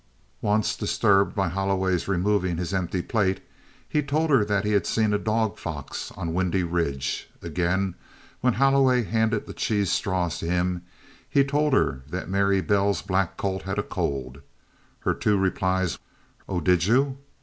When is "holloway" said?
8.53-9.03